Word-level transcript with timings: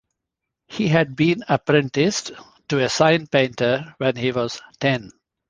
He 0.65 0.87
had 0.87 1.15
been 1.15 1.43
apprenticed 1.47 2.31
to 2.69 2.79
a 2.83 2.89
sign 2.89 3.27
painter 3.27 3.93
when 3.99 4.15
he 4.15 4.31
was 4.31 4.59
ten. 4.79 5.11